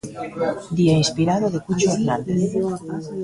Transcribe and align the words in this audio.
Día 0.71 0.97
inspirado 0.97 1.51
de 1.51 1.59
Cucho 1.61 1.91
Hernández. 1.91 2.35